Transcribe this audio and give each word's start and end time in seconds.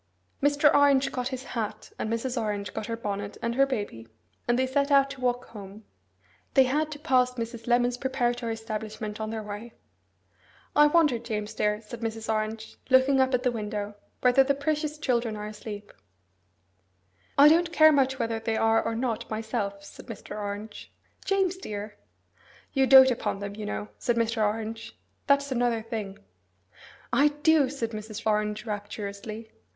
Mr. 0.41 0.73
Orange 0.73 1.11
got 1.11 1.27
his 1.27 1.43
hat, 1.43 1.91
and 1.99 2.11
Mrs. 2.11 2.35
Orange 2.35 2.73
got 2.73 2.87
her 2.87 2.97
bonnet 2.97 3.37
and 3.39 3.53
her 3.53 3.67
baby, 3.67 4.07
and 4.47 4.57
they 4.57 4.65
set 4.65 4.89
out 4.89 5.11
to 5.11 5.21
walk 5.21 5.45
home. 5.49 5.85
They 6.55 6.63
had 6.63 6.91
to 6.93 6.97
pass 6.97 7.35
Mrs. 7.35 7.67
Lemon's 7.67 7.99
preparatory 7.99 8.55
establishment 8.55 9.21
on 9.21 9.29
their 9.29 9.43
way. 9.43 9.75
'I 10.75 10.87
wonder, 10.87 11.19
James 11.19 11.53
dear,' 11.53 11.81
said 11.81 12.01
Mrs. 12.01 12.33
Orange, 12.33 12.77
looking 12.89 13.19
up 13.21 13.35
at 13.35 13.43
the 13.43 13.51
window, 13.51 13.93
'whether 14.21 14.43
the 14.43 14.55
precious 14.55 14.97
children 14.97 15.35
are 15.35 15.45
asleep!' 15.45 15.93
'I 17.37 17.49
don't 17.49 17.71
care 17.71 17.91
much 17.91 18.17
whether 18.17 18.39
they 18.39 18.57
are 18.57 18.81
or 18.83 18.95
not, 18.95 19.29
myself,' 19.29 19.83
said 19.83 20.07
Mr. 20.07 20.35
Orange. 20.35 20.91
'James 21.25 21.57
dear!' 21.57 21.95
'You 22.73 22.87
dote 22.87 23.11
upon 23.11 23.37
them, 23.37 23.55
you 23.55 23.67
know,' 23.67 23.89
said 23.99 24.15
Mr. 24.15 24.43
Orange. 24.43 24.97
'That's 25.27 25.51
another 25.51 25.83
thing.' 25.83 26.17
'I 27.13 27.27
do,' 27.43 27.69
said 27.69 27.91
Mrs. 27.91 28.25
Orange 28.25 28.65
rapturously. 28.65 29.51